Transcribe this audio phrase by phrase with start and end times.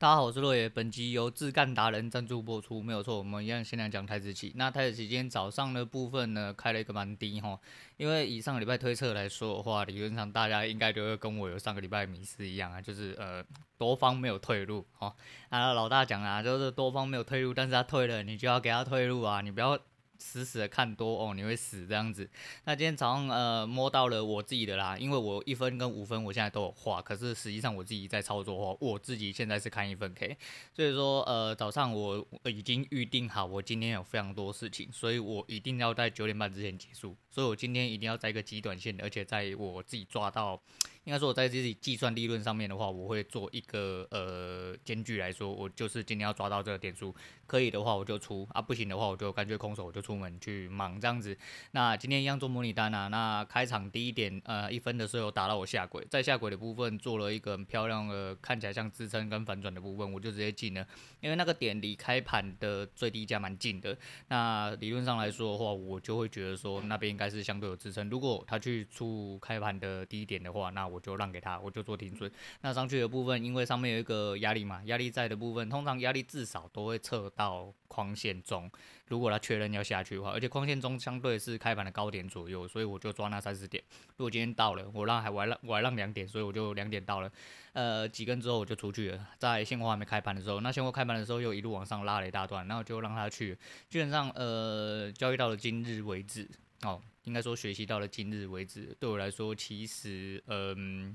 [0.00, 0.68] 大家好，我是洛野。
[0.68, 3.18] 本集由自干达人赞助播出，没有错。
[3.18, 4.52] 我们一样先来讲台子期。
[4.54, 7.58] 那台子期今天早上的部分呢，开了一个蛮低哈。
[7.96, 13.44] 因为以上个礼拜推测来说的话，理论上大家应该都会跟我有上个礼拜迷思一样啊，就是呃
[13.76, 15.12] 多方没有退路哈。
[15.48, 19.76] 啊，老大讲啊，就是多方没有退路，但是他退了，你就要给他退路啊，你不要。
[20.18, 22.28] 死死的看多哦，你会死这样子。
[22.64, 30.36] 那今天早上呃摸到了我自己的啦，因为我一分跟五分我现在都有画，可是实际上我自己在操作的话，我自己现在是看一分 K，
[30.74, 40.60] 所以说呃早上我已经预定好，我今天有非常多事情，所以我一定要在九点半之前结束，所以我今天一定要在一个极短线，而且在我自己抓到。
[41.08, 47.14] 应该说我在自己计算利润上面的话，我会做一个呃间距来说，我就是今天要抓到这个点数，
[47.46, 51.34] 可以的话我就出啊，不行的话我就干脆空手我就出门去忙这样子。
[51.70, 60.86] 那今天一样做模拟单啊，那开场第一点呃一分的时候打到我下轨，在下轨的部分做了一个很漂亮的看起来像支撑跟反转的部分，我就直接进了，
[61.22, 63.96] 因为那个点离开盘的最低价蛮近的。
[64.28, 68.10] 那理论上来说的话，我就会觉得说那边应该是相对有支撑。
[68.10, 70.97] 如果他去出开盘的低点的话，那我。
[70.98, 72.28] 我就让给他，我就做停损。
[72.62, 78.68] 那上去的部分，因为上面有一个压力嘛，压力在的部分，通常压力至少都会测到框线中。
[79.06, 83.82] 如果他确认要下去的话，而且框线中相对是开盘的高点左右，所以我就抓那三十点。
[84.16, 87.30] 如果今天到了，我让还我还让我还让两点，所以我就两点到了。
[87.74, 89.26] 呃，几根之后我就出去了。
[89.38, 93.56] 在现货还没开盘的时候，那现货开盘的时候又一路往上拉了一大段，然后就让他去。
[93.88, 96.48] 基本上，呃，交易到了今日为止。
[96.82, 101.14] 哦，应该说学习到了今日为止，对我来说，其实，嗯，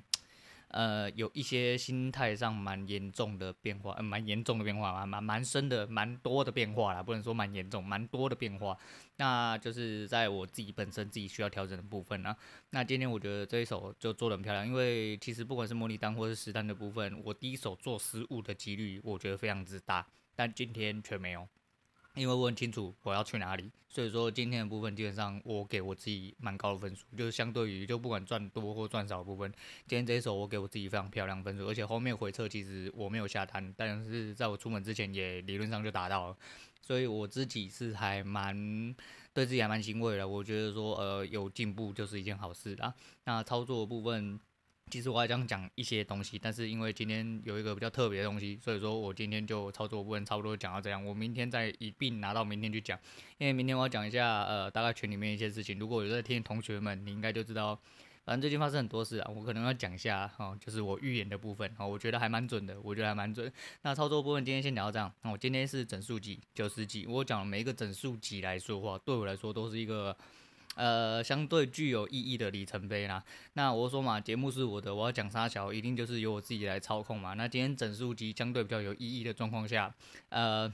[0.68, 8.78] 呃，有一些心态上蛮严重的变化，嗯，蛮严重的变化，蛮蛮蛮深的，蛮多的变化啦，不能说蛮严重，蛮多的变化。
[9.16, 12.38] 那就是在我自己本身自己需要调整的部分啊。
[12.70, 21.48] 那今天我觉得这一手就做得很漂亮，因为其实不管是模拟单或是实单的部分，我第一手做失误的几率我觉得非常之大，但今天却没有。
[22.16, 29.52] 因为我很清楚我要去哪里，所以说今天的部分基本上我给我自己蛮高的分数，就是相对于就不管赚多或赚少的部分，
[29.88, 36.38] 今天这一手我给我自己非常漂亮分数，而且后面回撤其实我没有下单，但是在我出门之前也理论上就达到了，
[36.82, 38.96] 所以我自己是还蛮
[39.34, 42.94] 对自己还蛮欣慰的，我觉得说呃有进步就是一件好事啦。
[43.26, 44.40] 那操作部分。
[44.92, 51.04] 其实我还想讲一些东西，但是因为今天有一个比较特别的东西，所以说我今天就操作部分差不多讲到这样。
[51.04, 53.00] 我明天再一并拿到明天去讲，
[53.40, 55.80] 因为明天我要讲一下呃大概群里面一些事情。
[55.80, 57.76] 如果有在听同学们，你应该就知道，
[58.24, 63.52] 反正最近发生很多事啊，我可能要讲一下哦，就是我预言的部分哦，我觉得还蛮准的，我觉得还蛮准。
[63.82, 70.16] 那操作部分今天先聊到这样，那我今天是整数集九十集，我讲每一个整数集来说话，对我来说都是一个。
[70.76, 73.24] 呃，相对具有意义的里程碑啦。
[73.54, 77.34] 那我说嘛，节目是我的，我要讲沙小，一定就是由我自己来操控嘛。
[77.34, 79.94] 那今天整数集相对比较有意义的状况下，
[80.30, 80.72] 呃。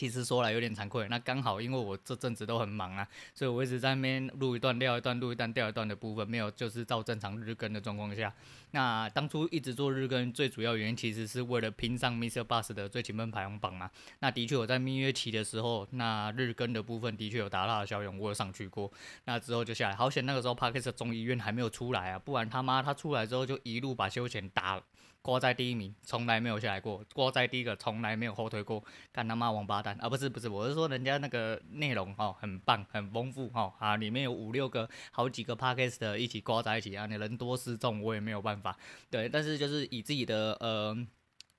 [0.00, 8.32] 其实说来有点惭愧，那刚好因为我这阵子都很忙啊，所以我一直在那边录一段、撂一段、录一段、撂一段的部分，没有就是照正常日更的状况下。
[8.70, 12.42] 那当初一直做日更，最主要原因其实是为了拼上 Mr.
[12.42, 13.90] Bus 的最勤奋排行榜嘛。
[14.20, 18.90] 那的确我在蜜月期的时候，那日更的部分的确有达到的效用，我有上去过。
[19.26, 24.80] 那之后就下来，好险那个时候 Parkes 中医院还没有出来啊，不然他妈他出来之后就一路把休闲打。
[25.22, 28.82] 挂在第一名，从来没有下来过；挂在第一个，从来没有后退过。
[29.12, 30.08] 干他妈王八蛋啊！
[30.08, 38.76] 不是不是，我是说人家那个内容哦，很棒，很丰富哦啊，里面有五六个、好几个 podcast 一起挂在一起啊，你人多势众，我也没有办法。
[39.10, 40.96] 对，但是就是以自己的呃。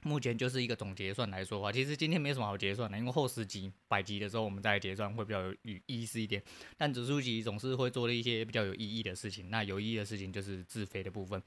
[0.04, 6.42] 目前就是一个总结算来说的话，其实今天没什么好结算的，因为后十集、百集的时候我们再结算会比较有意思一点。
[6.78, 11.42] 但指数集总是会做了一些比较有意义的事情，那有意义的事情就是自肥的部分。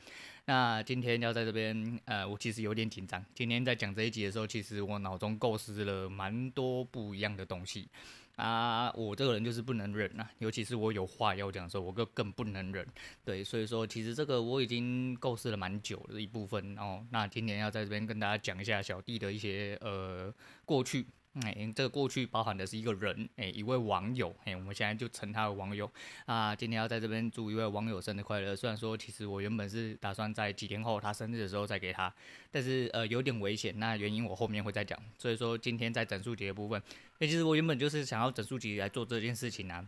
[0.45, 3.25] 那今天要在这边，呃，我其实有点紧张。
[3.35, 7.89] 今天在讲这一集的时候，其实我脑中构思了蛮多不一样的东西。
[8.37, 12.87] 啊，我这个人就是不能忍啊，尤其是我有话要讲的时候，我更更不能忍。
[13.25, 17.07] 对，所以说其实这个我已经构思了蛮久的一部分哦。
[17.11, 21.07] 那今天要在这边跟大家讲一下小弟的一些呃过去。
[21.43, 25.91] 哎，这个过去包含的是一个人，哎，一位网友，哎，我们现在就称他为网友
[26.27, 26.55] 啊。
[26.55, 28.55] 今天要在这边祝一位网友生日快乐。
[28.55, 32.13] 虽然说，其实我原本是打算在几天后他生日的时候再给他，
[32.53, 33.77] 但是呃有点危险。
[33.81, 34.97] 那原因我后面会再讲。
[35.19, 36.81] 所以说，今天在整数节的部分，
[37.19, 39.85] 哎，其实我原本就是想要整数集来做这件事情啊。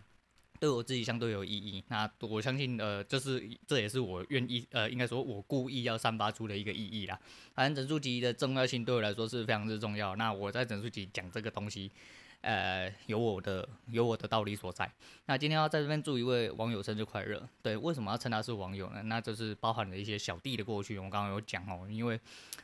[0.58, 7.19] 对我自己相对有意义，那我相信，呃，这是这也是我愿意，呃，应该说我故意要散发出的一个意义啦。
[7.55, 10.17] 反正整数集的重要性对我来说是非常之重要。
[10.17, 11.91] 那我在整数集讲这个东西，
[12.46, 14.88] 呃，有我的有我的道理所在。
[15.25, 17.44] 那今天要在这边祝一位网友生日快乐。
[17.60, 19.02] 对，为什么要称他是网友呢？
[19.02, 20.96] 那就是包含了一些小弟的过去。
[20.96, 22.20] 我刚刚有讲哦，因为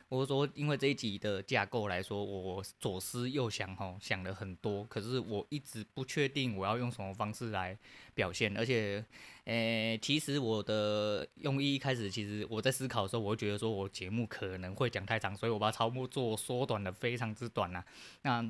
[0.08, 4.84] 我说，因为这一集的架构来说，我左思右想哦，想了很多。
[4.84, 7.76] 可是我一直不确定我要用什么方式来
[8.14, 8.56] 表现。
[8.56, 9.04] 而且，
[9.46, 17.82] 呃，其实我的用意一开始，其实我在思考的时候，我会觉得说我节目可能会讲太长，所以我把它超做缩短的非常之短呐。
[18.22, 18.48] 那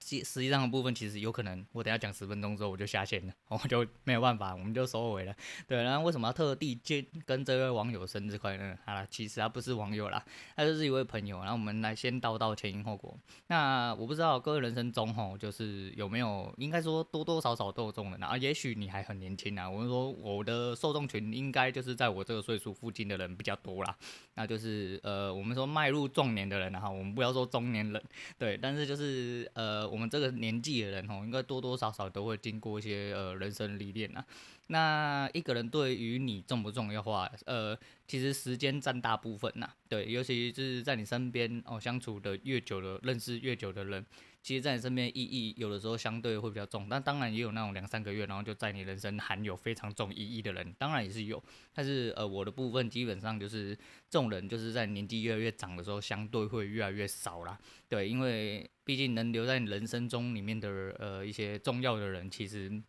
[0.00, 5.34] 实实际上的部分其实有可能，我等下讲十分钟之后我就下线了， 我就没有办法，我们就收尾了。
[5.66, 8.78] 对，然后为什么要特地接跟这位网友生日快乐？
[8.86, 10.24] 好了，其实他不是网友啦，
[10.56, 11.38] 他就是一位朋友。
[11.40, 13.18] 然后我们来先道道前因后果。
[13.48, 18.36] 那我不知道各位人生中吼，就是有没有，应该说多多少少都有这种人啊。
[18.38, 23.96] 也许你还很年轻啊，我们说我的受众群应该就是在我这个岁数附近的人比较多啦。
[24.36, 28.02] 那就是呃，我们说迈入壮年的人哈，我们不要说中年人，
[28.38, 29.87] 对，但是就是呃。
[29.88, 34.24] 我们这个年纪的人哦，应该多多少少都会经过一些呃人生历练啊。
[34.68, 39.70] 那一个人对于你重不重要的话，呃，其实时间占大部分呐。
[39.88, 44.04] 对，尤其是在你身边哦，相处的越久的，认识越久的人。
[44.40, 51.42] 其实，在你身边意义有的时候相对会比较重，但当然也有那种两三个月，然后就在你人生含有非常重意义的人，当然也是有。
[51.74, 53.76] 但是，呃，我的部分基本上就是
[54.08, 57.58] 这种人，就是在年纪越来越长的时候，相对会越来越少啦。
[57.88, 60.68] 对，因为毕竟能留在你人生中里面的
[60.98, 62.82] 呃一些重要的人，其实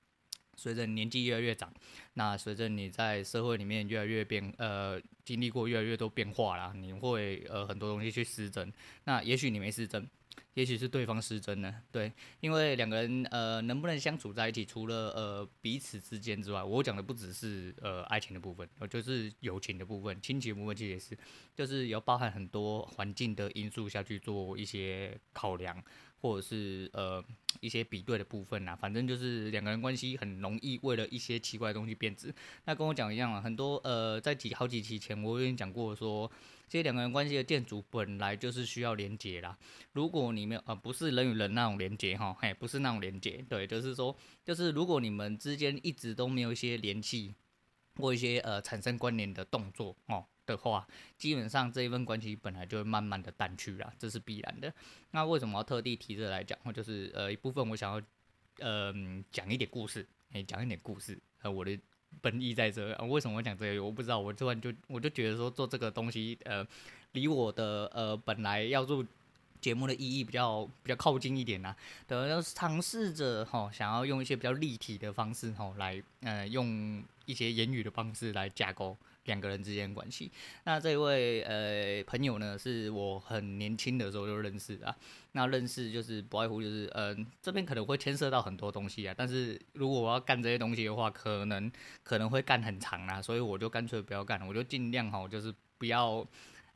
[0.56, 1.74] 随着年纪越来越长，
[2.14, 8.72] 那随着你在社会里面越来越变，呃，经历过越来越多变化啦，你会呃很多东西去失真。
[9.04, 10.08] 那也许你没失真。
[10.54, 21.18] 也许是对方失真呢，对，因为两个人呃能不能相处在一起，除了呃彼此之间之外，我讲的不只是呃爱情的部分，呃就是友情的部分、亲情部分，其实也是，
[21.56, 25.82] 就是有包含很多环境的因素下去做一些考量，
[26.22, 27.24] 或者是呃
[27.60, 32.34] 一些比对的部分呐，反正就是两个人关系很容易为了一些奇怪的东西变质。
[32.66, 36.32] 那跟我讲一样啊，很多呃在几好几期前我已经讲过说。
[36.72, 39.58] 这两个人关系的建筑本来就是需要连接啦。
[39.92, 44.16] 如果你们，呃，不是人与人那种连接哈，嘿，不是那种连接，对，就是说，
[44.46, 47.34] 就是如果你们之间一直都没有一些联系
[47.96, 50.24] 或一些呃产生关联的动作哦
[50.54, 50.88] 的话，
[51.18, 54.74] 基本上这一份关系本来就会慢慢的淡去啦，这是必然的。
[55.12, 56.58] 那为什么要特地提这来讲？
[56.64, 58.02] 或就是呃一部分我想要
[58.60, 58.94] 呃
[59.32, 61.80] 讲一点故事，哎，讲一点故事，呃，我的。
[62.22, 63.84] 本意在这，啊，为什么我讲这个？
[63.84, 66.66] 我不知道，我突然就我就觉得说做这个东西，呃，
[67.12, 69.06] 离我的呃本来要做
[69.62, 71.76] 节目的意义比较比较靠近一点呐，
[72.08, 78.98] 等要尝试着哈，想要用一些比较立体的方式哈，来呃用一些言语的方式来架构。
[79.30, 80.32] 两个人之间关系，
[80.66, 84.96] 那这位呃朋友呢，是我很年轻的时候就认识的啊。
[85.34, 89.14] 那认识就是不外乎就是，嗯、这边可能会牵涉到很多东西啊。
[89.16, 91.72] 但是如果我要干这些东西的话，可能
[92.04, 96.28] 可能会干很长啊，所以我就干脆不要干，我就尽量哈，就是不要。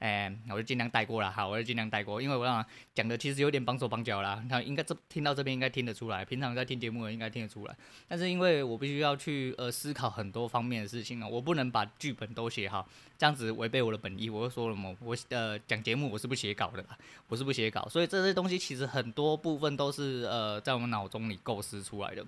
[0.03, 7.73] 哎，我就尽量带过了，好，我就尽量带过，因为我讲讲的其实有点绑手绑脚啦，那应该这听到这边应该听得出来，平常在听节目的应该听得出来，
[8.05, 12.85] 但是因为我必须要去呃思考很多方面的事情啊，我不能把剧本都写好，
[13.17, 14.29] 这样子违背我的本意。
[14.29, 16.97] 我就说了嘛，我呃讲节目我是不写稿的啦，
[17.29, 22.25] 我是不写稿，所以这些东西其实很多部分都是呃在我们脑中里构思出来的。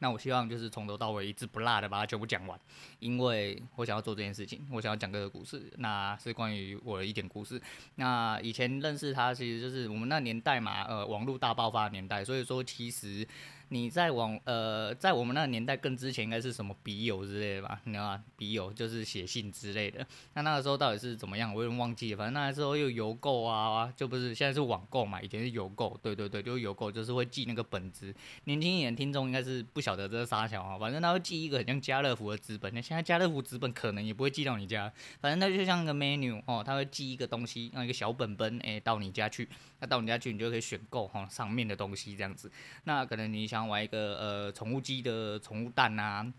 [0.00, 2.58] 那我希望就是从头到尾一字不落的把它全部讲完，
[2.98, 7.60] 因为我想要做这件事情，我想要讲个故事，那是关于我的一点故事。
[7.96, 13.26] 那以前认识他，其实就是我们那年代嘛，呃，网络大爆发的年代，所以说其实。
[13.70, 17.78] 你在网呃，在我们那个年代更之前，应该是什么笔友之类的吧？
[17.84, 18.24] 你知道吗？
[18.36, 20.06] 笔友就是写信之类的。
[20.32, 21.54] 那那个时候到底是怎么样？
[21.54, 22.16] 我有点忘记了。
[22.16, 25.20] 反正那个时候又邮购啊，就不是现在是网购嘛。
[25.20, 28.14] 以前是邮购，对对对，就是邮购，就是会寄那个本子。
[28.44, 30.78] 年轻一点听众应该是不晓得这是啥小啊。
[30.78, 32.72] 反正他会寄一个很像家乐福的纸本。
[32.72, 34.90] 那现在家乐福纸本可能也不会寄到你家。
[35.20, 39.46] 反正它就像个 menu 哦，他会寄一个东西，用一个小本本诶到你家去。
[39.80, 42.50] 那到你家去，你就可以选购哈上面的东西这样子。
[42.84, 43.57] 那可能你想。
[43.66, 46.30] 玩一个呃宠物鸡的宠物蛋啊，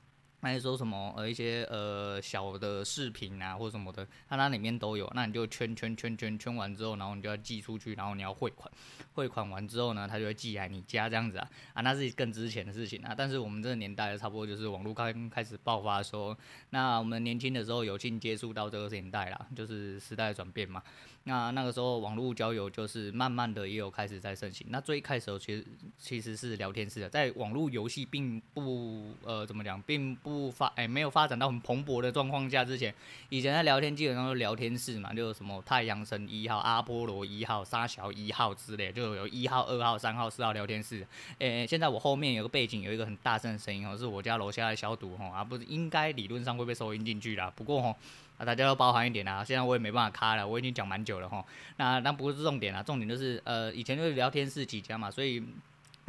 [0.42, 5.10] 还是说什么呃一些呃小的饰品啊或者什么的，它那里面都有。
[5.14, 8.72] 那你就圈圈圈圈圈完之后，然后你就要寄出去，然后你要汇款，
[9.14, 13.14] 汇款完之后呢，它就会寄来你家这样子啊啊，那是更值钱的事情啊。
[13.16, 16.36] 但是我们这个年代差不多就是网络刚开始爆发的时候，
[16.70, 20.82] 那我们年轻的时候有幸接触到这个年代啦，就是时代的转变嘛。
[21.26, 24.66] 那那个时候网络交友就是慢慢的也有开始在盛行。
[24.70, 25.68] 那最开始其实
[25.98, 32.94] 其实是聊天室的，在网络游戏并不呃怎么讲，并不不发哎、没有发展到很蓬勃的状况下之前，
[33.30, 41.06] 以前在聊天基本上都聊天室嘛，就有什么太阳神一号、阿波罗一号、沙小一号之类，就有一号、二号、三号、四号聊天室。
[41.40, 47.52] 哎、现在我后面有个背景有一个很大声的声音哦，是我家楼下的消毒哦，而不是应该理论上会被收音进去啦。
[47.56, 47.96] 不过哦，
[48.38, 51.44] 啊大家都包含一点啦，现在我也没办法卡了，我已经讲蛮久了哈。
[51.78, 55.44] 那那不是重点啦，重点就是呃以前就是聊天室几家嘛，所以。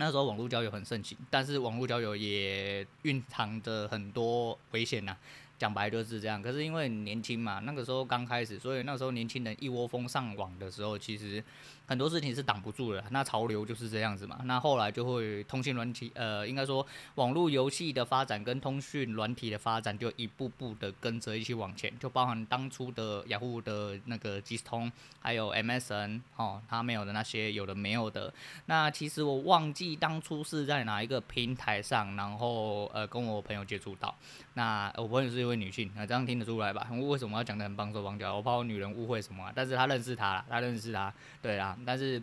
[0.01, 5.15] 那时候网络交友很盛行，但是网络交友也蕴藏着很多危险呐。
[5.59, 6.41] 讲白就是这样。
[6.41, 11.45] 可是因为年轻嘛，那个时候刚开始，所以那时候年轻人一窝蜂上网的时候，其实。
[11.91, 14.39] 很多事情是挡不住的，那潮流就是这样子嘛。
[14.45, 21.93] 那后来就会通讯软体，呃，应该说网络游戏的发展跟通讯软体的发展，就一步步的跟着一起往前。
[21.99, 28.33] 就包含当初的雅虎的那个即时通，还有 MSN，哦，它没有的那些，有的没有的。
[28.67, 34.15] 那其实我忘记当初是在哪一个平台上，然后呃跟我朋友接触到。
[34.55, 36.87] 那我朋友是一位女性，那这样听得出来吧？
[36.93, 38.37] 我为什么要讲的很帮手帮脚？
[38.37, 39.53] 我怕我女人误会什么啊？
[39.53, 41.77] 但是她认识他啦，她认识他，对啦。
[41.87, 42.23] 但是，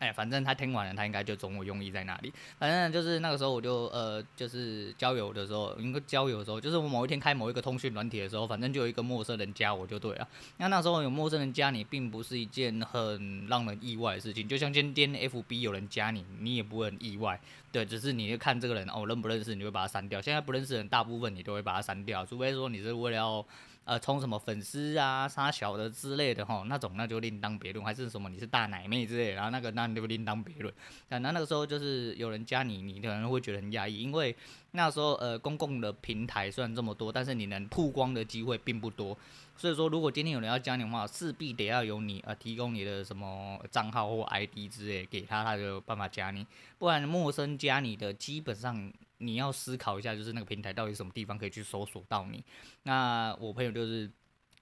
[0.00, 2.32] 哎，反正他听完了，他应该就懂我用意在哪里。
[2.58, 10.28] 反正就是那个时候，我就呃，就是交友的时候，应该交友的时候，就是我某一天开某一个通讯软体的时候，反正就有一个陌生人加我就对了。
[10.58, 14.46] 那那时候有陌生人加你，并不是一件很让人意外的事情。
[14.46, 17.40] 就像今天 FB 有人加你，你也不会很意外，
[17.72, 20.20] 对，只是你就看这个人哦，认不认识，你会把他删掉。
[20.20, 23.46] 现在不认识的人，大部分你都会把他删掉，除非说你是为了要。
[23.84, 30.72] 呃，充什么粉丝啊、杀小的之类的吼，那种那就另当别论，还是什么你是大奶妹之类的，然后那个那就另当别论。
[31.08, 34.34] 那那个时候就是有人加你，你可能会觉得很压抑，因为
[34.70, 39.16] 那时候呃公共的平台虽然这么多，但是你能曝光的机会并不多。
[39.56, 46.46] 所以说，如果今天有人要加你的话，势必得要有你呃提供你的什么账号或 ID 之类给他，他就有办法加你。
[46.78, 48.90] 不然陌生加你的，基本上。
[49.18, 52.44] 你要思考一下，就是那个平台到底什么地方可以去搜索到你。
[52.82, 54.10] 那我朋友就是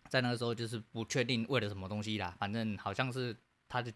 [0.09, 3.35] 在那个时候就是不确定为了什么东西啦，反正好像是
[3.69, 3.93] 他的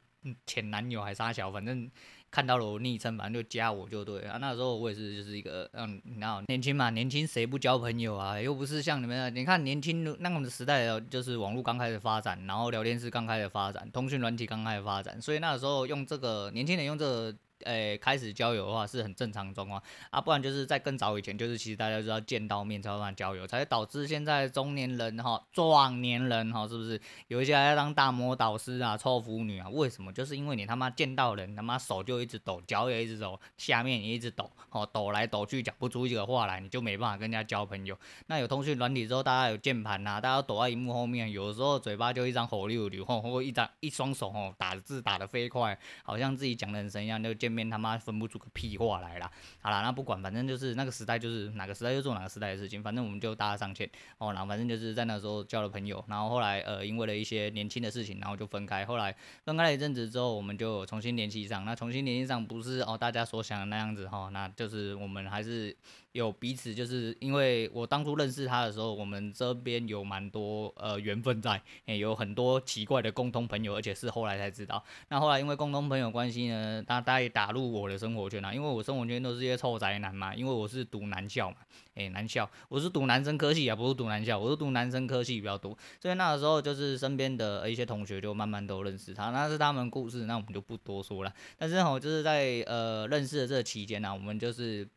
[0.47, 1.89] 前男友还是啥小，反正
[2.31, 4.39] 看到了我昵称，反正就加我就对啊。
[4.41, 8.41] 那时候我也是就是一个嗯，你知道年轻嘛，年轻谁不交朋友啊？
[8.41, 17.37] 又不是像你们，你看年轻那个时代就是网络刚开始发展，然后聊天室刚开始发展，通讯软体刚开始发展，所以那时候用这个年轻人用这个。
[17.65, 29.69] 诶、开始交友的话是很正常的状况啊，不然就是在更早以前，就是其实大家都要见到面才会交友，才会导致现在中年人哈、壮年人哈，是不是有一些还要当大魔导师啊、臭腐女啊？
[29.69, 30.13] 为什么？
[30.13, 37.99] 就是因为你他妈见到人，他妈手就一直抖，脚也一直抖，下面也一直抖，哦，抖来抖去讲不出一个话来，你就没办法跟人家交朋友。
[38.27, 48.27] 那有通讯软体之后，大家有键盘呐，大家躲在荧幕后面，有时候嘴巴就一张火溜溜，或或一张一双手哦，打字打得飞快，好像自己讲的很神一样，就见面他妈分不。
[48.27, 49.31] 出个屁话来啦！
[49.63, 52.83] 好啦，那不管，反正就是那个时代，就是哪个时代就做哪个时代的事情。
[52.83, 53.89] 反正我们就大家上线
[54.19, 58.85] 哦，然后反正就是在那时候交了朋友，然后后来呃，因为了一些年轻的事情，然后就分开。
[58.85, 61.65] 后来分开了一阵子之后，我们就重新联系上。
[61.65, 65.77] 那重新联系上不是哦大家所想的那样子哈、哦，那就是我们还是。
[66.17, 74.83] 有彼此，就是因为我当初认识他的时候，我们这边有蛮多呃缘分在，欸，有很多奇怪的共同朋友，而且是后来才知道。
[75.11, 81.57] 那后来因为共同朋友关系呢，他他也打入我的生活圈啊，因为我生活圈都是一些臭宅男嘛，因为我是读男校嘛，
[81.97, 91.33] 欸，男校，我是读男生科系啊，不是读男校，我是读男生科系比较多，所以那个时候就是身边的一些同学就慢慢都认识他，那是他们故事，那我们就不多说了。
[91.59, 94.89] 但是吼，就是在呃认识的这期间呢，我们就是。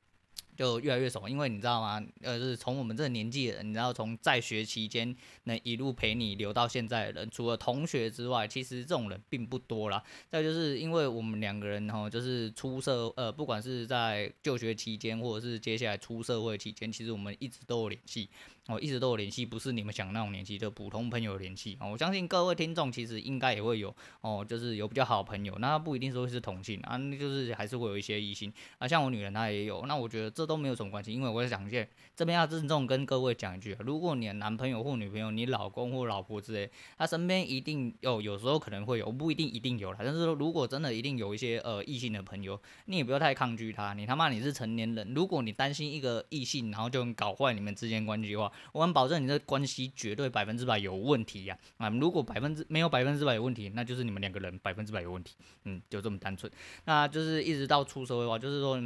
[0.59, 2.05] 就越来越熟，因为你知道吗？
[2.21, 10.03] 呃，就是从我们这个年纪的人，你知道，从在学期间能一路陪你留到现在的人，除了同学之外，其实这种人并不多啦。
[10.29, 18.29] 再就是因为我们两个人哈，就是出社，呃，不管是在就学期间，或者是接下来出社会期间，其实我们一直都有联系。
[18.67, 21.75] 哦，一直都有联系，不是你们想那种联系，就普通朋友联系。
[21.79, 29.83] 哦，我相信各位听众其实应该也会有哦，就是有比较好朋友，那不一定说是同性啊，那就是还是会有一些异性啊，像我女人她也有。
[29.87, 39.99] 那我觉得这都没有什么关系，因为我想讲，这边要郑重跟各位讲一句，如果你的男朋友或女朋友、你老公或老婆之类，他身边一定有，有时候可能会有，不一定一定有啦。
[40.03, 43.93] 但是说如果真的一定有一些呃异性的朋友，你也不要太抗拒他。
[43.93, 51.55] 你他妈你是成年人，如果你担心一个异性，然后就能搞坏你们之间关系的话，我们保证你的关系绝对百分之百有问题呀！
[51.77, 55.35] 啊，如果百分之没有百分之百有问题，那就是你们两个人百分之百有问题。
[55.65, 56.51] 嗯，就这么单纯。
[56.85, 58.81] 那就是一直到出社会的话，就是说。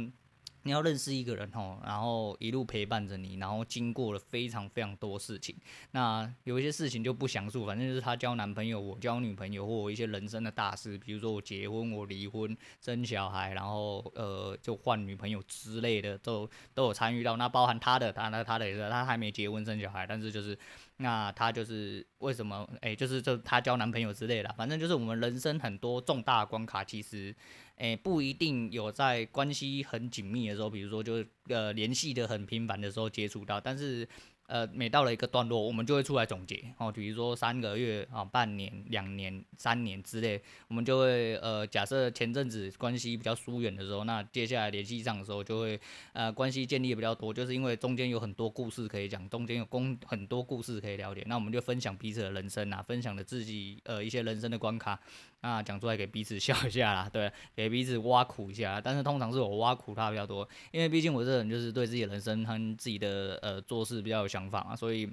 [0.64, 5.54] 你要认识一个人吼，然后一路陪伴着你，然后经过了非常非常多事情。
[5.92, 17.36] 那有一些事情就不详述，反正就是他交男朋友，我交女朋友，或我一些人生的大事，比如说我结婚、我离婚、生小孩，然后呃就换女朋友之类的，都都有参与到。
[17.36, 20.58] 那包含他的，他那他的也是，他还没结婚生小孩，但是就是
[20.98, 27.34] 那她就是为什么哎，就是就她交男朋友之类的，反正就是我们人生很多重大关卡，其实。
[27.76, 34.08] 哎、不一定有在关系很紧密的时候，比如说就呃联系的很频繁的时候接触到，但是。
[34.46, 36.62] 呃，每到了一个段落，我们就会出来总结。
[36.78, 45.80] 哦，比如说三个月啊、半年、两年、三年之类，我们就会呃，假设前阵子关系比较疏远的时候，那接下来联系上的时候，就会
[46.12, 55.00] 呃关系建立的比较多，就是因为中间有很多故事可以讲，中间有公很多故事可以了解，那我们就分享彼此的人生啊，分享了自己呃一些人生的关卡，
[55.44, 64.28] 啊讲出来给彼此笑一下啦， 对，给彼此挖苦一下，但是通常是我挖苦他比较多，因为毕竟我这个人就是对自己的人生和自己的呃做事比较有。
[64.34, 65.08] 想法嘛，所以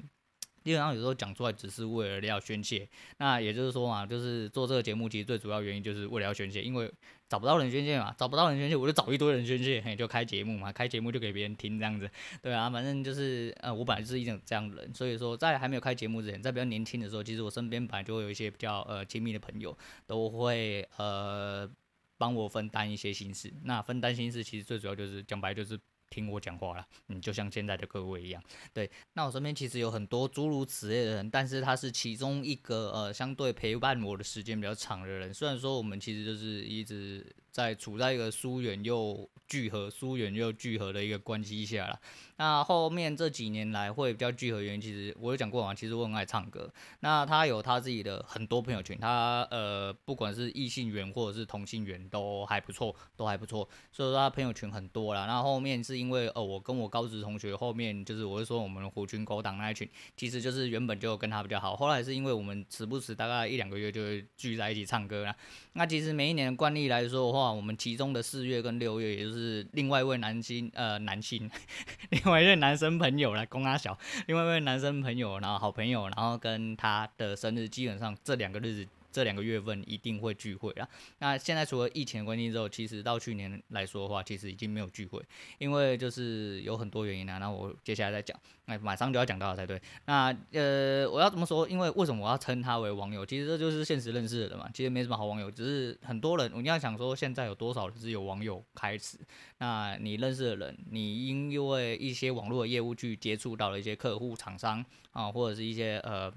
[0.64, 2.88] 基本上有时候讲出来只是为了要宣泄。
[3.18, 6.92] 那也就是说嘛，就是做这个节目其实最主要原因就是为了要宣泄，因为
[7.28, 12.10] 找不到人宣泄嘛，找不到人宣泄，我就找一堆人宣泄，嘿，就开节目嘛，开节目就给别人听这样子，
[12.42, 21.70] 对啊，反正就是呃，我本来就是一种这样的人，所以说在还没有开节目之前，在比较年轻的时候，其实我身边本来就会有一些比较呃亲密的朋友，都会呃
[22.18, 23.54] 帮我分担一些心事。
[23.64, 25.80] 那分担心事其实最主要就是讲白就是。
[26.12, 28.92] 听我讲话了，嗯，就像现在的各位一样，对。
[29.14, 35.34] 那我身边其实有很多诸如此类的人，但是他是其中一个呃，相对陪伴我的时间比较长的人。
[35.34, 42.00] 虽然说我们其实就是一直在处在一个疏远又聚合、疏远又聚合的一个关系下啦。
[42.42, 46.68] 那后面这几年来会比较聚合原因，其实我有讲过啊，其实我很爱唱歌。
[47.02, 53.70] 那他有他自己的很多朋友圈，他呃不管是异性缘或者是同性缘都还不错，都还不错。
[53.92, 55.28] 所以说他朋友圈很多啦。
[55.28, 61.76] 那后面是因为呃我跟我高职同学后面就是我是说我们狐群狗党那一群，其实就是原本就跟他比较好。
[61.76, 65.36] 后来是因为我们时不时大概一两个月就会聚在一起唱歌啦。
[65.74, 71.48] 那其实每一年的惯例来说的话，我们其中的四月跟六月，也就是另外一位男星呃男星。
[72.10, 73.98] 另一位男生朋友来供阿小，
[74.28, 78.88] 另外一位男生朋友，然后好朋友，然后跟他的生日，基本上这两个日子。
[79.12, 80.88] 这两个月份一定会聚会啊。
[81.20, 85.22] 那现在除了疫情的关系之后，其实到去年来说的话，其实已经没有聚会，
[85.58, 87.38] 因为就是有很多原因啊。
[87.38, 89.82] 那我接下来再讲，那马上就要讲到了才对。
[90.06, 91.68] 那呃，我要怎么说？
[91.68, 93.26] 因为为什么我要称他为网友？
[93.26, 94.70] 其实这就是现实认识的人嘛。
[94.74, 99.18] 其实没什么好网友，只是很多人，我要想说，现在有多少人是有网友开始？
[99.58, 106.34] 那你认识的人，你因为一些网络的业务去接触到了一些客户、厂商啊，或者是一些呃。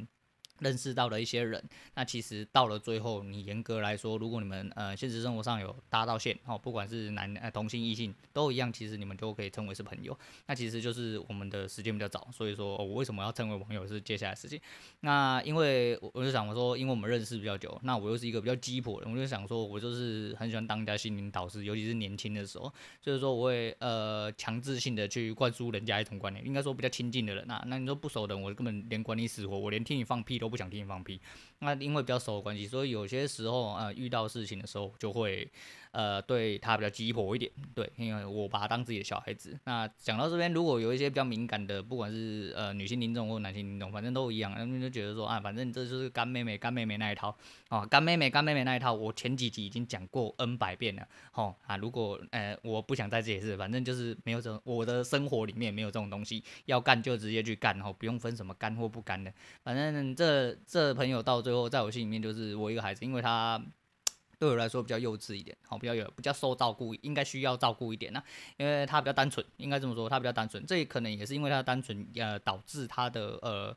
[0.61, 1.63] 认识到的一些人，
[1.95, 10.17] 那其实到了最后，你严格来说，如果你们呃现实生活上有搭到线哦，不管是男呃同性异性都一样，其实你们都可以称为是朋友。
[10.47, 14.61] 那其实就是我们的时间比较早，所以说、我为什么要称为网友是接下来的事情。
[15.01, 31.23] 那因为我就想我说，因为我们认识比较久，那我又是一个比较鸡婆的，我就想说我就是很喜欢当人家心灵导师，尤其是年轻的时候，所以说我会呃强制性的去灌输人家一种观念，应该说比较亲近的人啊，那你说不熟的人，我根本连管你死活，我连听你放屁都都不想听你放屁，
[31.61, 35.51] 那因为比较熟的关系，所以有些时候呃遇到事情的时候就会。
[35.95, 39.57] 呃，对他比较鸡婆一点，对，因为我把他当自己的小孩子。
[39.63, 47.33] 那讲到这边，如果有一些比较敏感的，不管是呃女性听众或男性听众，反正都一样，他们就觉得说啊，反正这就是干妹妹、干妹妹那一套
[47.69, 63.63] 啊，干妹妹、干妹妹那一套，我前几集已经讲过 N 百遍了，吼啊，如果呃我不想再解释，反正就是没有这种，我的生活里面没有这种东西，要干就直接去干，吼，不用分什么干或不干的，反正这这朋友到最后后在我心里面就是我一个孩子，因为他。
[64.37, 68.23] 对我来说比较幼稚一点，好，比较有比较受照顾，应该需要照顾一点呢、
[68.59, 73.75] 因为他比较单纯，应该这么说，他比较单纯，这也可能也是因为他单纯，呃，导致他的呃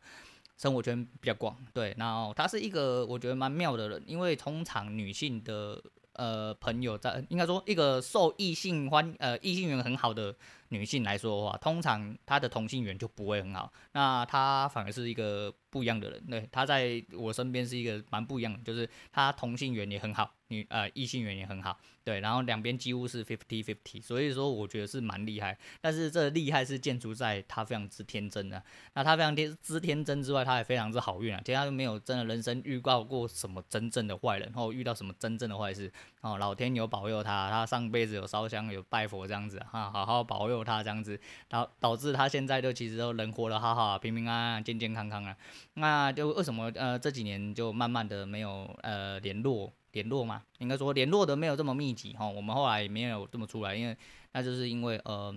[0.58, 5.82] 生活圈比较广，对，然后他是一个我觉得蛮妙的人，因为通常女性的
[6.14, 10.36] 呃朋友在，应该说一个受异性欢呃异性缘很好的
[10.70, 20.32] 女性来说的话，通常她的同性缘就不会很好，那她反而是一个不一样的人，对，她在我身边是一个蛮不一样的，就是她同性缘也很好。
[20.50, 25.58] 女呃异性缘也很好，对，然后两边几乎是 fifty fifty，所以说我觉得是蛮厉害。
[25.82, 31.42] 但是这厉害是建筑在她非常之天真的，那她非常天之天真之外，她也非常之好运啊。
[31.44, 36.38] 其实他都没有真的人生遇到过什么真正的坏人，或遇到什么真正的坏事哦。
[36.38, 45.36] 老天有保佑他，他上辈子有烧香有拜佛这样子啊，好好保佑他这样子，导导致他现在就其实都人活得好好，平平安安，健健康康啊。
[45.74, 49.72] 那就为什么呃这几年就慢慢的没有呃联络？
[49.94, 52.28] 联络嘛，应该说联络的没有这么密集哈。
[52.28, 53.98] 我们后来也没有这么出来，因为
[54.34, 55.34] 那就是因为呃，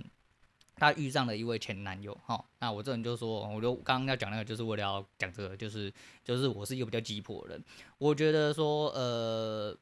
[0.77, 2.45] 他遇上了一位前男友哈。
[2.59, 5.91] 那我这人就说，我就刚刚要讲那个，就是为了要讲这个，就是
[6.23, 7.65] 就是我是一个比较急迫的人，
[7.99, 9.77] 我觉得说呃。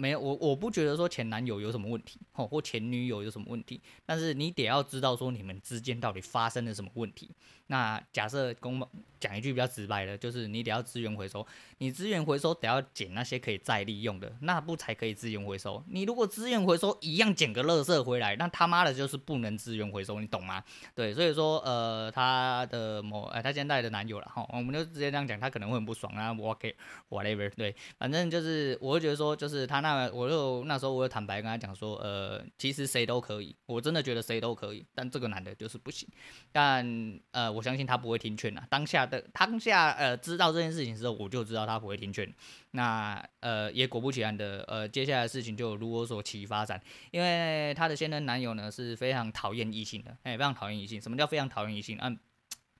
[0.00, 7.30] 没有我，我不觉得说前男友有什么问题，吼，或前女友有什么问题，但是你得要知道说你们之间到底发生了什么问题。
[7.66, 8.84] 那假设公
[9.20, 11.46] 讲一句比较直白的，就是你得要资源回收，
[11.78, 15.84] 你资源回收得要捡那些可以再利用的，那不才可以资源回收。
[15.86, 20.64] 你如果资源回收一样捡个垃圾回来，那他妈的就是不能资源回收，你懂吗？
[20.96, 26.74] 对，所以说呃，他的某呃，他现在的男友了，哈，我们就直接这样讲，他可能会很不爽啊，我给
[27.10, 29.89] whatever，对，反正就是我会觉得说，就是他那。
[29.96, 36.08] 那我就那时候我就坦白跟他讲说，呃，其实谁都可以，我真的觉得谁都可以，但这个男的就是不行。
[36.52, 38.62] 但呃，我相信他不会听劝呐。
[38.70, 42.32] 当下的当下呃，知道这件事情之后，我就知道他不会听劝。
[42.72, 46.80] 那呃，也果不其然的，呃，接下来的事情就如我所期发展。
[47.10, 51.00] 因为他的现任男友呢是非常讨厌异性的，哎，非常讨厌异性。
[51.00, 51.98] 什么叫非常讨厌异性？
[52.00, 52.18] 嗯。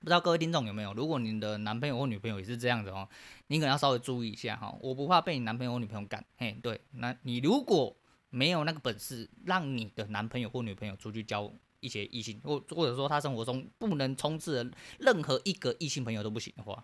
[0.01, 0.93] 不知道各位听众有没有？
[0.93, 3.07] 如果你的男朋友或女朋友也是这样子哦，
[3.47, 4.75] 你可能要稍微注意一下哈。
[4.81, 7.95] 我不怕被你男朋友或女朋友干，嘿，对，那你如果
[8.31, 16.83] 没有那个本事，让你的男朋友或女朋友出去交一些异性，或或者说他生活中不能充斥任何一个异性朋友都不行的话，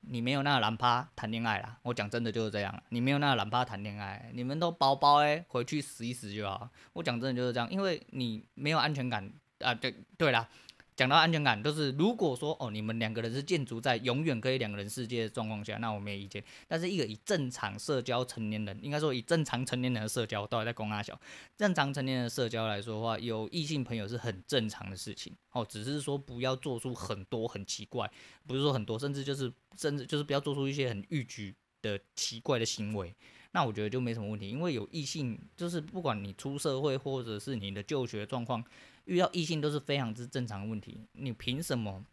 [0.00, 1.78] 你没有那个懒趴谈恋爱啦。
[1.82, 6.68] 我讲真的就是这样，你没有那个懒趴谈恋爱，你们都包包哎，回去死一死就好。
[6.94, 9.72] 我讲真的就是这样，因为你没有安全感啊。
[9.72, 10.48] 对对啦。
[10.94, 16.44] 讲到安全感，就是如果说哦，你们两个人是建筑在永远可以两个人世界的状况下，那我没意见。
[16.68, 21.18] 但是一个以正常社交成年人，应该说以正常成年人的社交，到底在公阿小。
[21.56, 28.10] 正常成年人的社交来说的话，有异性朋友是很正常的事情哦，只是说不要做出很多很奇怪，
[28.46, 33.14] 不是说很多，甚至就是甚至就是不要做出一些很逾矩的奇怪的行为。
[33.52, 38.62] 那我觉得就没什么问题，因为有异性，就是不管你出社会或者是你的就学状况。
[39.04, 42.04] 遇到异性都是非常之正常的问题，你凭什么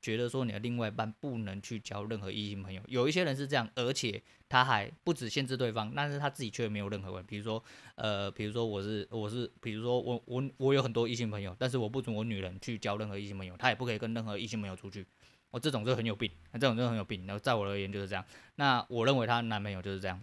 [0.00, 2.82] 觉得说你的另外一半不能去交任何异性朋友？
[2.86, 7.30] 有一些人是这样，而且他还不止限制对方，但是他自己却没有任何问题。
[7.30, 7.62] 比如说，
[7.96, 15.06] 呃，比如说我是我是，比如说我我我有很多异性朋友，但是我不准我女人去交任何异性朋友，她也不可以跟任何异性朋友出去。
[15.50, 17.26] 我这种就很有病，那这种就很有病。
[17.26, 18.24] 然后在我而言就是这样。
[18.56, 20.22] 那我认为她男朋友就是这样。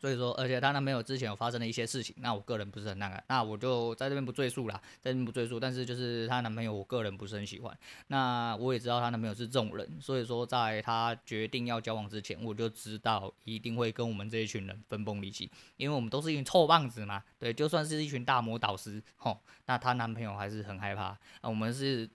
[0.00, 5.58] 所以说，而且她男朋友之前有发生的一些事情，那我个人不是很那个，那我就在这边不赘述啦，在这边不赘述。
[5.58, 7.78] 但是就是她男朋友，我个人不是很喜欢。
[8.08, 17.22] 那我也知道她男朋友是这种人，所以说在她决定要交往之前，我就知道一定会跟我们这一群人分崩离析，因为我们都是一群臭棒子嘛。
[17.38, 21.16] 对，就算是一群大魔导师，吼，那她男朋友还是很害怕。
[21.42, 22.08] 那我们是。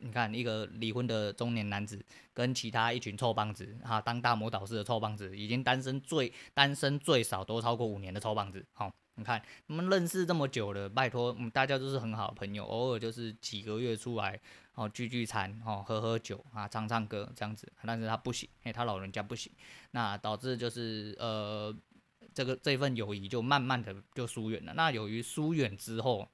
[0.00, 2.00] 你看，一个离婚的中年男子
[2.32, 14.38] 跟其他一群臭棒子哈，当大魔导师的臭棒子，已经单身最单身最少都超过五年的臭棒子，好，你看，我们认识这么久了，拜托，嗯，大家都是很好的朋友，偶尔就是几个月出来
[14.74, 19.52] 哦聚聚餐哦喝喝酒啊唱唱歌这样子，但是他不行，哎，他老人家不行，
[19.90, 21.76] 那导致就是呃
[22.32, 26.28] 这个这份友谊就慢慢的就疏远了，那由于疏远之后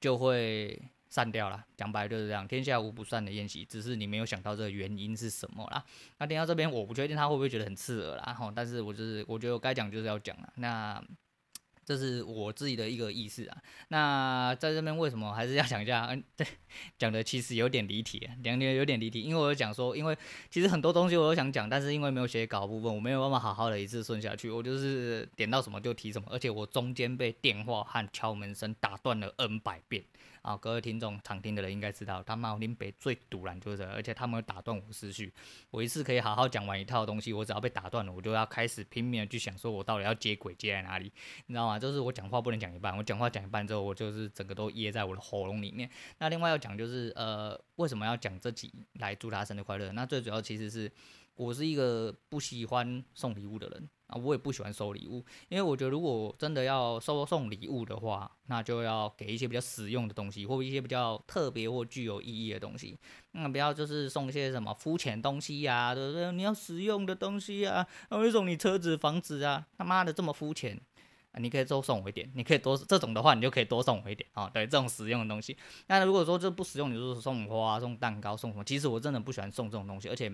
[0.00, 0.82] 就会。
[1.10, 5.84] 散掉了，讲白就是这样，天下无不散的宴席，只是你没有想到这个原因是什么啦。
[6.18, 11.02] 那听到这边，我不确定他会不会觉得很刺耳啦，哈，但是我就是我觉得我该讲就是要讲了，那
[11.84, 13.58] 这是我自己的一个意思啊。
[13.88, 16.06] 那在这边为什么还是要讲一下？
[16.06, 16.46] 嗯，对，
[16.96, 20.16] 讲的其实有点离题，讲的有点离题，因为我讲说，因为
[20.48, 30.04] 其实很多东西我都想讲，但是因为没有写稿部分，我没有办法好好的一次顺下去，我就是点到什么就提什么，而且我中间被电话和敲门声打断了 N 百遍。
[30.42, 35.32] 啊，各位听众常听的人应该知道，他妈林北最堵拦就是，而且他们会打断我思绪。
[35.70, 41.12] 我一次可以好好讲完一套东西，我只要被打断了，我就要开始拼命的去想，说我到底要接轨接在哪里，
[41.46, 41.78] 你知道吗？
[41.78, 45.88] 就是我讲话不能讲一半，我讲话讲一半之后，我就是整个都噎在我的喉咙里面。
[46.18, 49.92] 那另外要讲就是，呃，为什么要讲这集来祝他生日快乐？
[49.92, 50.90] 那最主要其实是。
[51.36, 62.98] 我是一个不喜欢送礼物的人啊，我也不喜欢收礼物，因为我觉得如果真的要收送礼物的话，那就要给一些比较实用的东西，或一些比较特别或具有意义的东西。
[63.32, 66.32] 那不要就是送一些什么肤浅东西呀、啊，对不对？
[66.32, 70.80] 你要实用的东西啊，我会送你车子、房子啊，他妈的这么肤浅
[71.32, 71.38] 啊！
[71.38, 74.50] 你可以多送我一点，你可以多这种的话，你就可以多送我一点啊。
[74.52, 75.56] 对，这种实用的东西。
[75.86, 78.64] 那如果说这不实用，你就是送花、送蛋糕、送什么？
[78.64, 80.32] 其实我真的不喜欢送这种东西，而且。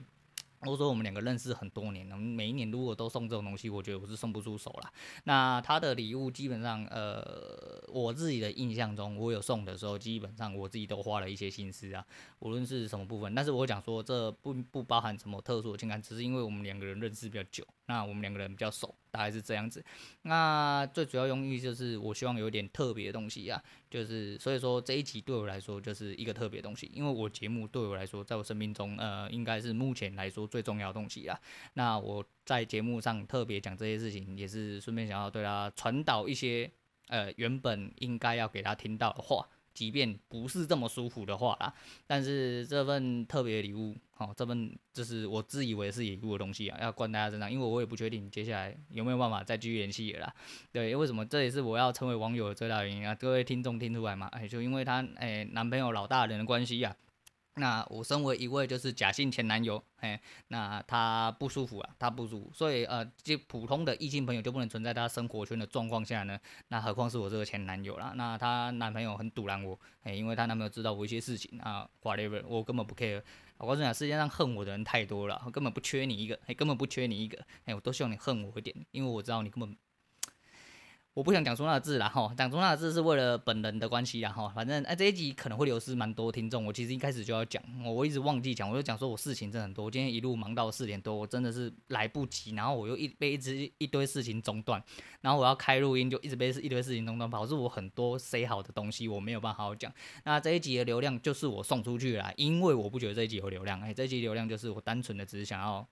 [0.61, 4.93] 我说我们两个认识很多年了，每一年如果都送这种东西，我觉得我是送不出手了。
[5.25, 12.05] 那他的礼物基本上，呃，我自己的印象中，我有送的时候，基本上我自己都花了一些心思啊，
[12.39, 13.35] 无论是什么部分。
[13.35, 19.85] 但是我讲说这不不包含什么特殊的情感，只是因为我们两个人认识比较久，那我们两个人比较熟，大概是这样子。
[20.23, 31.41] 那最主要用意就是我希望有点特别的东西啊，就是所以说这一集对我来说就是一个特别东西，因为我节目对我来说，在我生命中呃应该是目前来说最重要的东西啊。
[31.75, 36.71] 那我在节目上特别讲这些事情，也是顺便想要对他传导一些
[37.09, 39.49] 呃原本应该要给他听到的话。
[39.77, 41.73] 即便不是这么舒服的话啦，
[42.07, 50.35] 但是这份特别礼物，好，这份就是我自以为是礼物的东西啊，要灌大家身上，因为我也不确定接下来有没有办法再继续联系了啦。
[50.73, 53.15] 对，为什么这也是我要成为网友的最大原因啊？
[53.15, 54.29] 各位听众听出来吗？
[54.33, 56.97] 哎，就因为她哎男朋友老大人的关系呀。
[57.59, 66.39] 那我身为一位就是假性前男友，嘿，那他不舒服啊，他不舒服，所以呃，就普通的异性朋友就不能存在他生活圈的状况下呢，
[66.69, 68.13] 那何况是我这个前男友啦？
[68.15, 73.23] 那她男朋友很赌烂我，嘿，因为她男朋友知道我一些事情啊，whatever，我根本不 care。
[73.57, 79.75] 我告诉你啊，世界上恨我的人太多了，根本不缺你一个，嘿，根本不缺你一个，嘿，我都希望你恨我一点，因为我知道你根本。
[81.17, 86.67] 我不想讲出那个字啦，哈，讲出那个字是为了本人的关系啦，哈，反正哎、这一集可能会流失蛮多听众。
[86.67, 94.79] 我其实一开始就要讲，我一直忘记讲，我就讲说我事情真的很多，我今天一路忙到四点多，我真的是来不及，然后我又一被一直一堆事情中断，
[95.23, 99.91] 然后我要开录音就一直被一堆事情中断，导致我很多 say 好的东西我没有办法好好讲。
[100.25, 105.89] 那这一集的流量就是我送出去了，因为我不觉得这一集有流量，哎、这一集流量就是我单纯的只是想要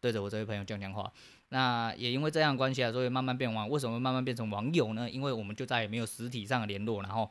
[0.00, 1.12] 对着我这位朋友讲讲话。
[1.50, 3.68] 那也因为这样关系啊，所以慢慢变网。
[3.68, 5.08] 为什么慢慢变成网友呢？
[5.08, 7.30] 因为我们就再也没有实体上的联络，然后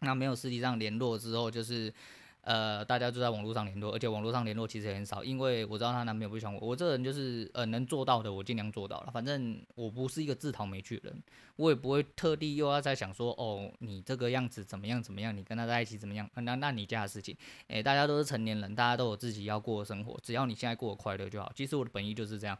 [0.00, 1.92] 那没有实体上联络之后，就是
[2.42, 6.60] 呃，大家就在网络上联络，而且网络上联络其实也很少，因为我知道她男朋友不喜欢我。
[6.60, 9.10] 我这个人就是呃，能做到的我尽量做到了。
[9.12, 11.22] 反正我不是一个自讨没趣的人，
[11.56, 16.28] 我也不会特地又要再想说哦，你这个样子怎么样怎么样，你跟他在一起怎么样？
[16.34, 17.36] 那那你家的事情，
[17.68, 21.52] 诶，大家都是成年人，大家都有自己要过的生活，只要你现在过得快乐就好。
[21.54, 22.58] 其实我的本意就是这样。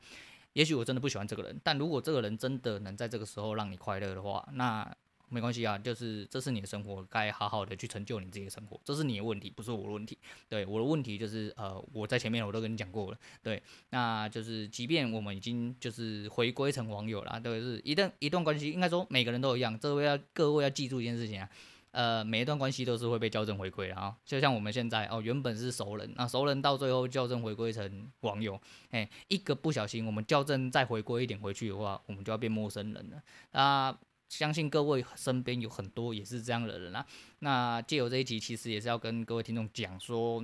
[0.52, 4.86] 也许我真的不喜欢这个人，但如果这个人真的能在这个时候让你快乐的话，那
[5.32, 10.18] 没关系啊，就是这是你的生活，该好好的去成就你自己的生活，这是你的问题，不是我的问题。
[10.48, 21.48] 对，我的问题就是，呃，我在前面我都跟你讲过了，对，那就是即便我们已经就是回归成网友了，对，是一段一段关系，应该说每个人都一样，这位要各位要记住一件事情啊。
[21.92, 28.58] 呃，每一段关系都是会被校正回归的啊，就像我们现在哦，原本是熟人，那熟人到最后校正回归成网友，
[28.92, 33.22] 哎，一个不小心，我们校正再回归一点回去的话，我们就要变陌生人了。
[33.50, 33.98] 啊，
[34.32, 37.04] 相信各位身边有很多也是这样的人啊。
[37.40, 40.42] 那借由这一集，其实也是要跟各位听众讲说，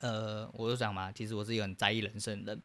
[0.00, 2.62] 呃，我就想嘛，其实我是一个很在意人生的人。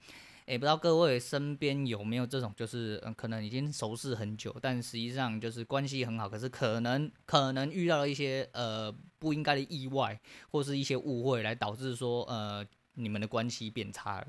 [0.47, 10.19] 诶、不知道各位身边有没有这种，就是嗯，可能已经熟识很久，但实际上就是关系很好，可是可能可能遇到了一些呃不应该的意外，
[10.51, 14.27] 或是一些误会，来导致说呃你们的关系变差了。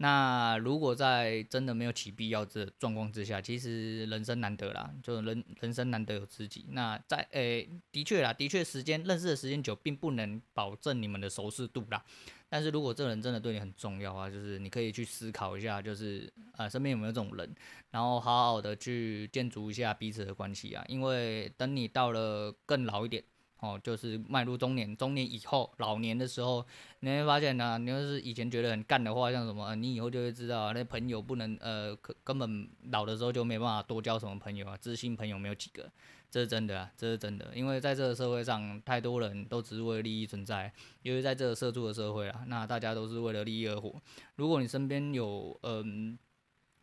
[0.00, 6.66] 那如果在真的没有起必要这状况之下，其实人生难得啦，就人人生难得有知己。
[6.70, 12.04] 那在诶、的确啦，的确时间认识的时间久，并不能保证你们的熟识度啦。
[12.48, 17.52] 但是如果这人真的对你很重要啊，就是你可以去思考一下，就是呃身边有没有这种人，
[17.90, 20.84] 然后好好的去建筑一下彼此的关系啊。
[20.86, 23.22] 因为等你到了更老一点，
[23.60, 26.64] 哦，就是迈入中年，中年以后老年的时候，
[27.00, 35.90] 你会发现呢、你要是以前觉得很干的话，像什么，你以后就会知道、那朋友不能呃，根本老的时候就没办法多交什么朋友啊，知心朋友没有几个。
[36.30, 43.94] 这是真的啊，这是真的，因为在这个社会上，太多人都只是为了利益存在，因为在这个社畜的社会啊，那大家都是为了利益而活。
[44.36, 46.18] 如果你身边有嗯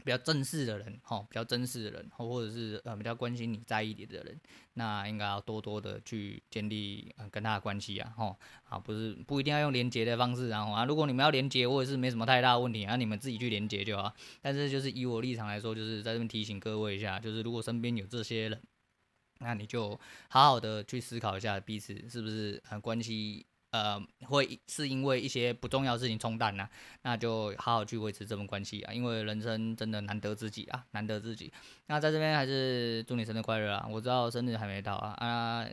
[0.06, 4.40] 比较正式的人，哈，比较正式的人，或者是呃比较关心你在意你的人，
[4.76, 14.14] 那应该要多多的去建立呃跟他的关系啊，哈，啊不是不一定要用连接的方式，然后啊，如果你们要连结，我也是没什么太大问题，啊你们自己去连接就好。
[14.42, 18.62] 但是就是以我立场来说，就是在这边提醒各位一下，就是如果身边有这些人。
[19.40, 19.90] 那你就
[20.30, 26.68] 好好的去思考一下彼此是不是呃关系呃会是因为一些不重要的事情冲淡呢？
[27.02, 31.52] 那就好好去维持这份关系啊，因为人生真的难得知己啊，难得知己。
[31.88, 33.86] 那在这边还是祝你生日快乐啊！
[33.92, 35.68] 我知道生日还没到啊啊。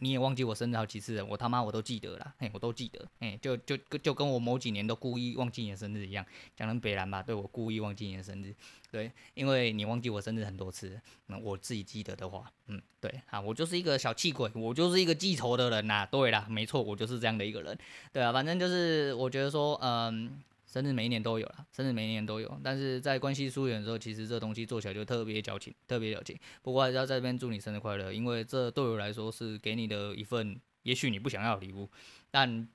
[0.00, 6.24] 你也忘记我生日好几次了，我他妈我都记得了，嘿，我都记得，嘿，就就就跟我某几年都故意忘记你的生日一样，
[6.56, 8.54] 讲成北兰吧，对，我故意忘记你的生日，
[8.90, 17.78] 对，因为你忘记我生日很多次，那我自己记得的话，嗯，对，啊，我就是一个小气鬼，我就是一个记仇的人呐，对啦，没错，我就是这样的一个人，
[18.12, 20.42] 对啊，反正就是我觉得说，嗯。
[20.70, 26.38] 生日每一年都有啦，生日每一年都有，但是在关系疏远的时候，其实这东西做起来就特别矫情，特别矫情。
[26.60, 31.90] 不过还是要在这边祝你生日快乐，因为这对我来说是给你的一份，也许你不想要礼物，
[32.30, 32.68] 但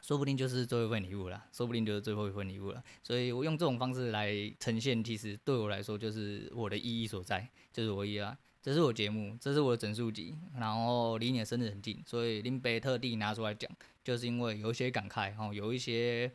[0.00, 2.82] 说不定就是最后一份礼物了，说不定就是最后一份礼物了。
[3.02, 8.36] 所以我用这种方式来呈现，其实对我来说就是我的意义所在，就是我意义啊。
[8.62, 13.70] 这是我节目，这是我的整数集，然后离你的生日很近，所以林北特地拿出来讲，
[14.02, 16.28] 就是因为有一些感慨哦，有一些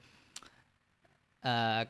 [1.41, 1.85] 呃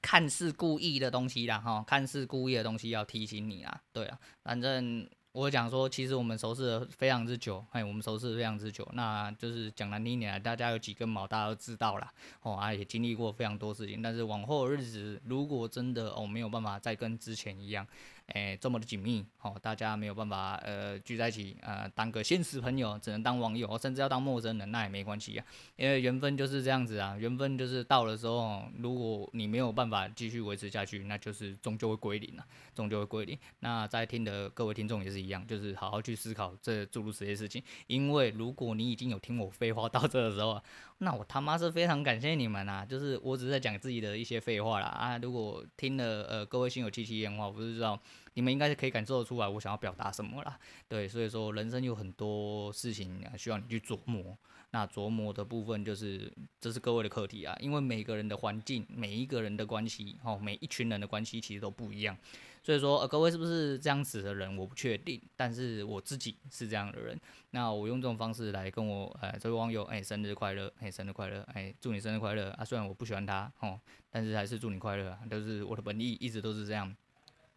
[0.00, 5.06] 看似故意的东西啦哈，看似故意的东西要提醒你啦，对啊，反正。
[5.32, 12.12] 我讲说，其实我们熟识的非常之久，哎，我们熟识的非常之久，那就是讲难听一点，大家有几根毛，大家都知道啦。
[12.42, 17.86] 哦，啊，也经历过非常多事情，但是往后日子，如果真的哦没有办法再跟之前一样。
[18.30, 25.44] 诶，这么的紧密，哦，大家没有办法，呃，聚在一起，呃，当个现实朋友，只能当网友，甚至要当陌生人，那也没关系呀，
[25.76, 33.38] 因为缘分就是这样子啊，缘分就是到了时候，如果你没有办法继续维持下去，那就是终究会归零了，终究会归零。
[33.60, 40.62] 那在听的各位听众也是一样，就是好好去思考这诸如此类事情，因为如果你已经有听我废话到这的时候啊。
[41.02, 42.84] 那我他妈是非常感谢你们啊！
[42.84, 45.16] 就是我只是在讲自己的一些废话啦啊！
[45.16, 47.98] 如果听了呃各位心有戚戚焉的话，我不知道
[48.40, 50.58] 你们应该是可以感受得出来我想要表达什么啦。
[50.88, 54.34] 对，所以说人生有很多事情需要你去琢磨。
[54.70, 62.16] 那琢磨的部分就是这是各位的课题啊，因为每个人的环境、每一个人的关系哦，每一群人的关系其实都不一样。
[62.62, 67.20] 所以说，呃，各位是不是这样子的人，我不确定，但是我自己是这样的人。
[67.50, 72.64] 那我用这种方式来跟我，呃，这位网友，哎、生日快乐，哎、生日快乐，哎、祝你生日快乐啊！
[72.64, 75.20] 虽然我不喜欢他，哦，但是还是祝你快乐啊！
[75.28, 76.94] 就是我的本意一直都是这样。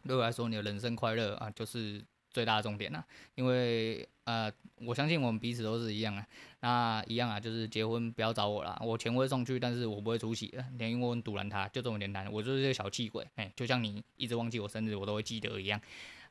[0.06, 2.04] 对我来说，你的人生快乐啊，就是。
[2.34, 6.26] 最大的重点啦、因为呃，我相信我们彼此都是一样啊，
[6.58, 15.80] 那一样啊，就是结婚不要找我啦，我钱会送去，但是我不会出席的，因为我堵拦他，就这么简单，我就是这个小气鬼，哎，就像你一直忘记我生日，我都会记得一样。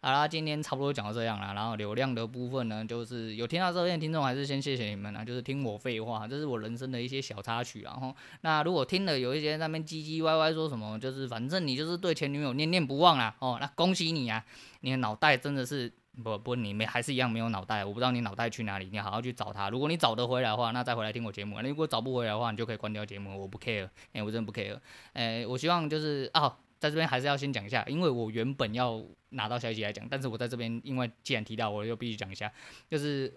[0.05, 14.43] 好啦，今天差不多讲到这样了，然后流量的部分呢，就是有听到这边的听众，还是先谢谢你们啊，就是听我废话，这是我人生的一些小插曲，然后那如果听了有一些在那边唧唧歪歪说什么，就是反正你就是对前女友念念不忘啦，哦，那恭喜你啊，
[14.81, 15.89] 你的脑袋真的是
[16.21, 24.77] 不不，你没还是一样没有脑袋，我不知道你脑袋去哪里，你好好去找他，如果你找得回来的话，那再回来听我节目，那如果找不回来的话，你就可以关掉节目，我不 care，哎，我真的不 care，
[25.13, 26.57] 哎，我希望就是啊。
[26.83, 32.51] 在这边还是要先讲一下，因为我原本要拿到消息来讲，但是我在这边，因为既然提到，我就必须讲一下，
[32.89, 33.33] 就是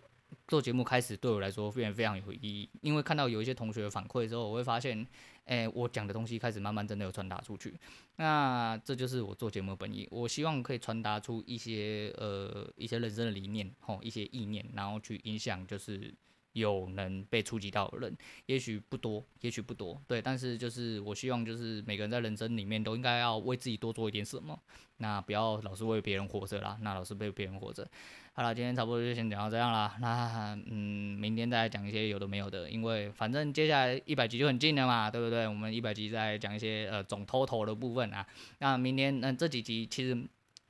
[0.48, 5.06] 做节目开始对我来说非常非常有意义，因为看到有一些同学反馈之后，我会发现，
[5.44, 7.78] 哎、我讲的东西开始慢慢真的有传达出去，
[8.16, 16.12] 那这就是我做节目的本意，我希望可以传达出一些呃一些人生的理念，吼，一些意念，然后去影响就是。
[16.56, 18.16] 有能被触及到的人，
[18.46, 24.58] 也许不多，也许不多，对，但是就是我希望，就是每个人在人生里面都应该要为自己多做一点什么，
[24.96, 27.86] 那不要老是为别人活着啦，那老是为别人活着。
[28.32, 35.46] 好了，今天差不多就先讲到这样啦，那嗯，明天再讲一些有的没有的，因为反正接下来一百集就很近了嘛，对不对？
[35.46, 38.26] 我们一百集再讲一些呃总 total 的部分啊，
[38.58, 40.16] 那明天那、这几集其实。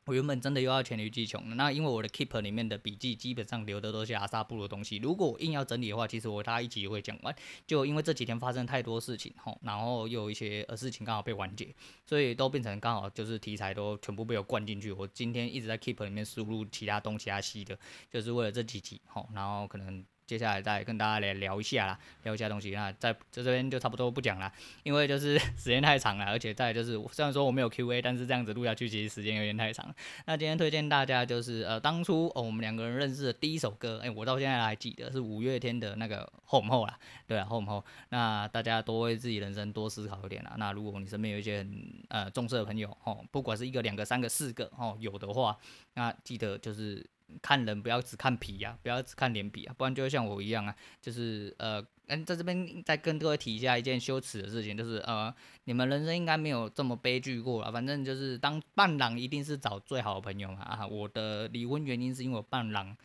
[0.07, 7.35] 我原本真的又要黔驴技穷了，那因为我的 Keep 里面的笔记基本上留的都是阿萨布的东西，如果我硬要整理的话，其实我大概一集就会讲完。
[7.67, 14.93] 就因为这几天发生太多事情，吼，然后又有一些呃事情刚好被完结，所以都变成刚好就是题材都全部被我灌进去。
[14.93, 17.77] 我今天一直在 Keep 里面输入其他东其他西的，
[18.09, 20.05] 就是为了这几集，吼，然后可能。
[20.27, 22.71] 接下来再跟大家来聊一下啦，聊一下东西。
[22.71, 29.95] 那在在这边就差不多不讲了，因为就是 时间太长了，而且再就是虽然说我没有 Q&A，但是这样子录下去其实时间有点太长。
[30.27, 37.85] 那今天推荐大家就是呃当初哦我们两个人认识的第一首歌，哎、我到现在还记得是五月天的那个 Home Home 啦，对啊 Home Home。
[38.09, 40.57] 那大家多为自己人生多思考一点啦。
[40.59, 45.57] 那如果你身边有一些很呃重视的朋友哦，不管是一个、两个、三个、四个哦有的话，
[45.95, 47.07] 那记得就是。
[47.43, 55.35] 看人不要只看皮呀、啊，不要只看脸皮啊，不然就会像我一样啊，就是呃，嗯，在这边再跟各位提一下一件羞耻的事情，就是呃，
[55.65, 62.97] 你们人生应该没有这么悲剧过了，反正就是当伴郎一定是找最好的朋友嘛啊，我的离婚原因是因为我伴郎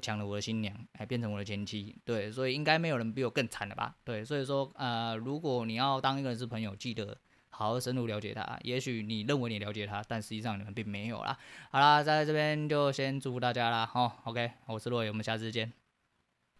[0.00, 7.18] 抢了我的新娘，还变成我的前妻，对，所以应该没有人比我更惨了吧，对，所以说呃，如果你要当一个人是朋友，记得。
[7.58, 11.36] 好好深入了解他，也许你认为你了解他，但实际上你们并没有啦。
[11.72, 15.77] 好啦，在这边就先祝福大家啦，好，OK，我是洛伟，我们下次见。